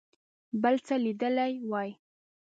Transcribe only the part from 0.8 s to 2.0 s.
څه لیدلي وای.